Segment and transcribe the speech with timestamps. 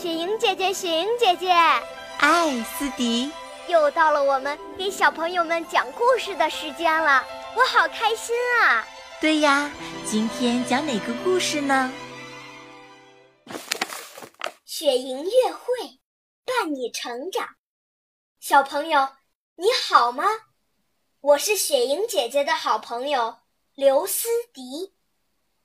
[0.00, 1.50] 雪莹姐姐，雪莹姐姐，
[2.20, 3.30] 艾斯迪，
[3.68, 7.22] 又到了我们给小朋友们讲故事的时间了，
[7.54, 8.82] 我好开心啊！
[9.20, 9.70] 对呀，
[10.06, 11.92] 今天讲哪个故事呢？
[14.64, 16.00] 雪莹乐会，
[16.46, 17.46] 伴你成长。
[18.40, 19.06] 小朋友，
[19.56, 20.24] 你好吗？
[21.20, 23.40] 我是雪莹姐姐的好朋友
[23.74, 24.94] 刘思迪，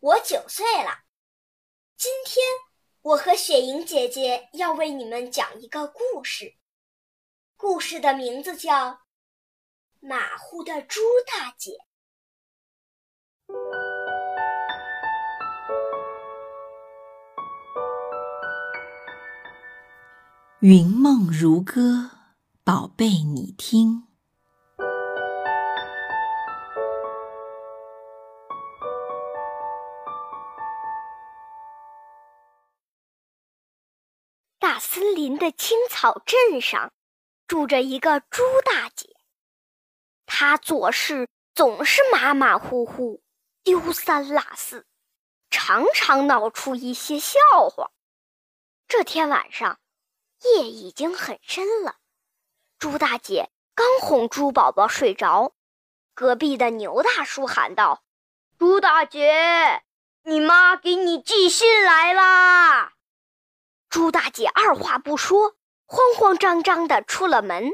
[0.02, 1.04] 我九岁了。
[1.96, 2.46] 今天。
[3.06, 6.55] 我和雪莹姐姐要为你们讲一个故事，
[7.55, 8.94] 故事的名字叫
[10.00, 11.72] 《马虎的猪大姐》。
[20.62, 22.09] 云梦如歌，
[22.64, 24.05] 宝贝，你听。
[34.76, 36.92] 大森林的青草镇上，
[37.48, 39.16] 住着一个猪大姐。
[40.26, 43.23] 她做事总是马马虎虎、
[43.64, 44.86] 丢三落四，
[45.50, 47.40] 常常闹出一些笑
[47.73, 47.92] 话。
[48.90, 49.80] 这天晚上，
[50.42, 51.95] 夜已经很深了，
[52.78, 55.56] 猪大姐刚哄猪宝宝睡着，
[56.14, 58.04] 隔壁的牛大叔喊道
[58.60, 59.84] ：“猪大姐，
[60.23, 62.92] 你妈给你寄信来啦！”
[63.96, 67.72] 朱大姐二话不说，慌慌张张地出了门。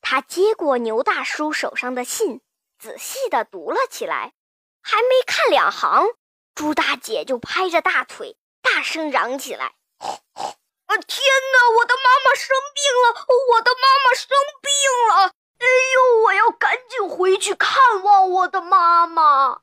[0.00, 2.40] 她接过牛大叔手上的信，
[2.78, 4.32] 仔细地读了起来。
[4.80, 6.06] 还没看两行，
[6.54, 11.78] 朱大姐就拍着大腿，大声嚷起来：“啊，天哪！
[11.78, 13.26] 我的妈妈生病了！
[13.50, 14.28] 我的妈妈生
[14.62, 15.34] 病了！
[15.58, 19.62] 哎呦，我要赶紧回去看望我的妈妈！”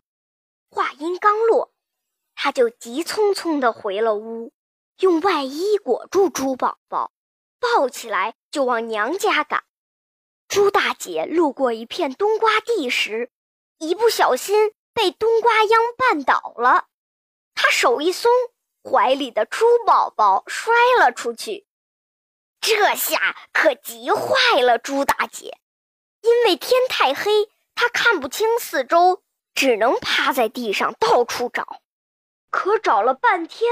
[0.69, 1.71] 话音刚落，
[2.35, 4.51] 她就急匆匆地回了屋。
[4.99, 7.11] 用外衣裹住猪宝宝，
[7.59, 9.63] 抱起来就往娘家赶。
[10.47, 13.31] 猪大姐路过一片冬瓜地时，
[13.77, 16.87] 一不小心被冬瓜秧绊倒了，
[17.53, 18.31] 她手一松，
[18.83, 21.67] 怀里的猪宝宝摔了出去。
[22.59, 25.59] 这下可急坏了猪大姐，
[26.21, 29.21] 因为天太黑，她看不清四周，
[29.53, 31.81] 只能趴在地上到处找。
[32.49, 33.69] 可找了半天。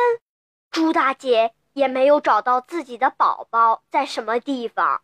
[0.76, 5.04] 猪大姐也没有找到自己的宝宝在什么地方。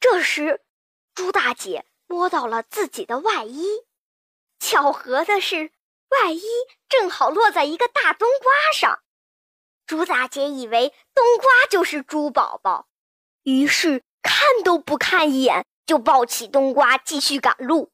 [0.00, 0.62] 这时，
[1.14, 3.66] 猪大姐摸到了自己的外衣，
[4.58, 5.72] 巧合的是，
[6.08, 6.42] 外衣
[6.88, 9.00] 正好落在一个大冬瓜上。
[9.86, 12.88] 猪大姐以为冬瓜就是猪宝宝，
[13.42, 17.92] 于是看都不看一眼，就抱起冬瓜继续赶路。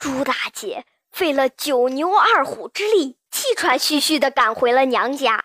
[0.00, 5.44] 猪大姐费了九牛二虎之力，气喘吁吁地赶回了娘家。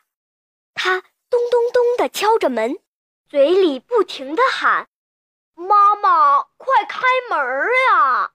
[0.75, 2.77] 他咚咚咚地敲着门，
[3.27, 4.87] 嘴里不停地喊
[5.55, 7.39] ：“妈妈，快开门
[7.89, 8.33] 呀！”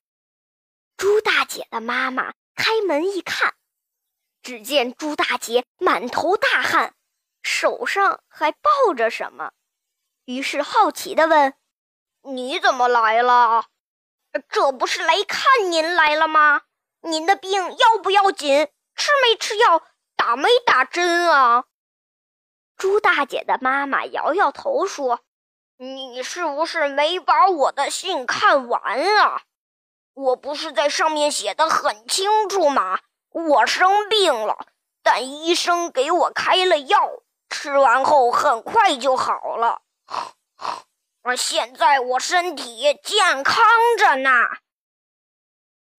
[0.97, 3.55] 猪大姐的妈妈开门一看，
[4.43, 6.95] 只见朱大姐满头大汗，
[7.43, 9.53] 手上还抱着什么，
[10.25, 11.55] 于是好奇地问
[12.25, 13.67] ：“你怎么来了？
[14.49, 16.63] 这不是来看您来了吗？
[17.03, 18.69] 您的病要不要紧？
[18.97, 19.83] 吃没吃药？
[20.17, 21.65] 打没打针啊？”
[22.81, 25.21] 猪大姐的妈妈摇摇头说
[25.77, 29.43] ：“你是不是没把我的信看完啊？
[30.15, 33.01] 我不是在上面写的很清楚吗？
[33.29, 34.67] 我生病了，
[35.03, 39.83] 但医生给我开了药，吃完后很快就好了。
[41.37, 43.63] 现在我身体健康
[43.99, 44.31] 着呢。”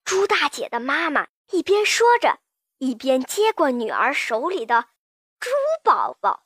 [0.03, 2.39] 猪大姐的妈妈一边说着，
[2.79, 4.87] 一边接过女儿手里的
[5.39, 5.51] 猪
[5.83, 6.43] 宝宝。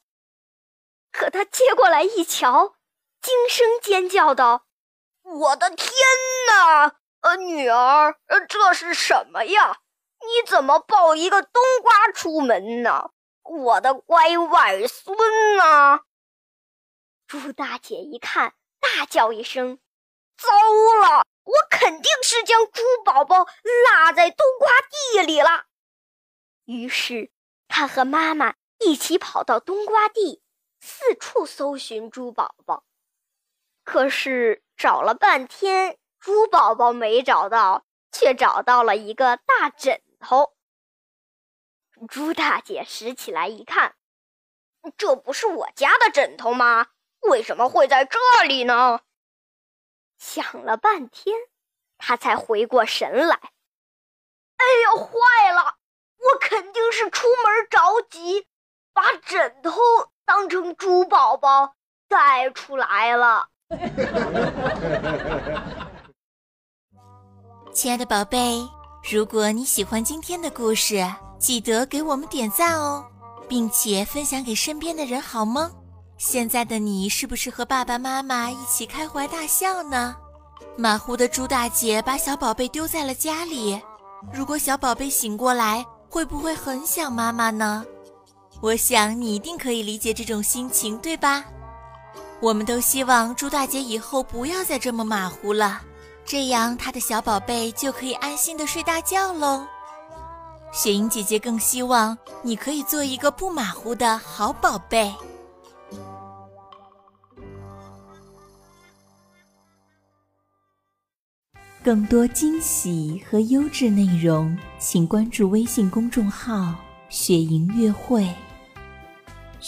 [1.16, 2.76] 可他接过来一瞧，
[3.22, 4.68] 惊声尖叫道
[5.24, 5.90] ：“我的天
[6.48, 6.98] 哪！
[7.22, 9.80] 呃，女儿，呃，这是什么呀？
[10.20, 13.12] 你怎么抱一个冬瓜出门呢？
[13.44, 15.18] 我的乖外孙
[15.56, 16.02] 呢？”
[17.28, 19.80] 猪大姐一看，大叫一声
[20.38, 20.50] ：“糟
[21.02, 21.26] 了！
[21.44, 24.70] 我肯定是将猪宝宝落在冬瓜
[25.14, 25.66] 地里了。”
[26.66, 27.32] 于是，
[27.70, 30.42] 她和妈妈一起跑到冬瓜地。
[30.86, 32.84] 四处搜寻猪宝宝，
[33.84, 40.54] 可是找了半天，猪宝宝没找到，却找到了一个大枕头。
[42.08, 43.96] 猪大姐拾起来一看，
[44.96, 46.90] 这不是我家的枕头吗？
[47.22, 49.02] 为什么会在这里呢？
[50.20, 51.36] 想了半天，
[51.98, 53.36] 她才回过神来。
[54.58, 55.80] 哎呦，坏了！
[56.18, 58.48] 我肯定是出门着急，
[58.94, 59.72] 把枕头。
[60.26, 61.74] 当当成猪宝宝
[62.08, 63.48] 带出来了。
[67.74, 68.62] 亲爱的宝贝，
[69.10, 71.04] 如果你喜欢今天的故事，
[71.40, 73.04] 记得给我们点赞哦，
[73.48, 75.72] 并且分享给身边的人，好吗？
[76.18, 80.16] 现在的你是不是和爸爸妈妈一起开怀大笑呢？
[80.78, 83.82] 马虎的猪大姐把小宝贝丢在了家里，
[84.32, 87.84] 如果小宝贝醒过来，会不会很想妈妈呢？
[88.62, 91.46] 我想你一定可以理解这种心情，对吧？
[92.42, 95.82] 我们都希望朱大姐以后不要再这么马虎了。
[96.26, 99.66] 这样，她的小宝贝就可以安心的睡大觉喽。
[100.74, 105.14] 雪莹姐姐更希望你可以做一个不马虎的好宝贝。
[111.84, 116.74] 更多惊喜和优质内容，请关注微信公众号
[117.10, 118.28] “雪莹月会”。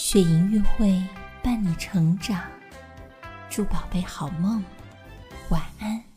[0.00, 1.02] 雪莹月会
[1.42, 2.40] 伴你成长，
[3.50, 4.62] 祝宝贝好梦，
[5.48, 6.07] 晚安。